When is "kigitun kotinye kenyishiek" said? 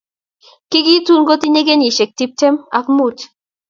0.69-2.11